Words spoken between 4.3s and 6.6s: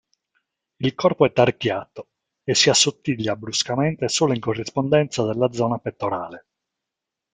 in corrispondenza della zona pettorale.